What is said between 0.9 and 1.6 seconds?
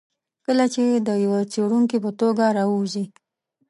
د یوه